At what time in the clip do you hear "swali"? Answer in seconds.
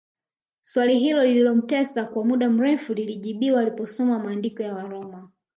0.61-0.99